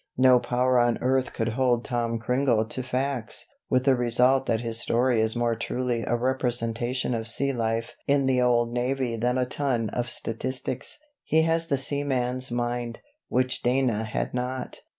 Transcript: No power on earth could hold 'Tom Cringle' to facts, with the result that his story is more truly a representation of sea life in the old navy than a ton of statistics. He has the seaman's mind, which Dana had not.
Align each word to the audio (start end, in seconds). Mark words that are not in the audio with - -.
No 0.17 0.39
power 0.39 0.79
on 0.79 0.97
earth 0.99 1.31
could 1.31 1.49
hold 1.49 1.85
'Tom 1.85 2.17
Cringle' 2.17 2.65
to 2.65 2.81
facts, 2.81 3.45
with 3.69 3.85
the 3.85 3.93
result 3.95 4.47
that 4.47 4.61
his 4.61 4.79
story 4.81 5.21
is 5.21 5.35
more 5.35 5.53
truly 5.55 6.01
a 6.07 6.15
representation 6.15 7.13
of 7.13 7.27
sea 7.27 7.53
life 7.53 7.93
in 8.07 8.25
the 8.25 8.41
old 8.41 8.73
navy 8.73 9.15
than 9.15 9.37
a 9.37 9.45
ton 9.45 9.89
of 9.91 10.09
statistics. 10.09 10.97
He 11.23 11.43
has 11.43 11.67
the 11.67 11.77
seaman's 11.77 12.49
mind, 12.49 12.99
which 13.29 13.61
Dana 13.61 14.03
had 14.03 14.33
not. 14.33 14.79